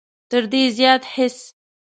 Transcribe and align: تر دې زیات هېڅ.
تر 0.29 0.43
دې 0.51 0.61
زیات 0.77 1.03
هېڅ. 1.13 1.37